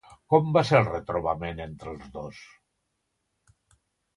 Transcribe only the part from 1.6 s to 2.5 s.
entre els dos?